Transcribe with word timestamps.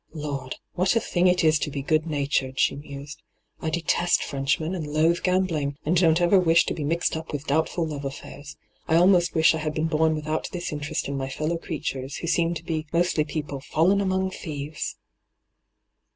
'Lord 0.13 0.55
I 0.55 0.57
what 0.73 0.95
a 0.95 0.99
thing 0.99 1.27
it 1.27 1.43
is 1.43 1.59
to 1.59 1.69
be 1.69 1.83
good 1.83 2.07
natured 2.07 2.55
r 2.55 2.57
she 2.57 2.75
mused.' 2.75 3.21
I 3.61 3.69
detest 3.69 4.23
Frenchmen 4.23 4.73
and 4.73 4.87
loathe 4.91 5.21
gambling, 5.21 5.77
and 5.85 5.95
don't 5.95 6.19
ever 6.19 6.39
wish 6.39 6.65
to 6.65 6.73
be 6.73 6.83
mixed 6.83 7.15
up 7.15 7.31
with 7.31 7.45
doubtful 7.45 7.85
love 7.85 8.03
affairs. 8.03 8.57
I 8.87 8.95
almost 8.95 9.35
wish 9.35 9.53
I 9.53 9.59
had 9.59 9.75
been 9.75 9.85
bom 9.85 10.15
without 10.15 10.49
this 10.51 10.71
interest 10.73 11.07
in 11.07 11.17
my 11.17 11.29
fellow 11.29 11.59
creatures, 11.59 12.15
who 12.15 12.25
seem 12.25 12.55
to 12.55 12.63
be 12.63 12.87
mostly 12.91 13.23
people" 13.23 13.59
fallen 13.71 13.99
amoi^ 13.99 14.33
thieves 14.33 14.95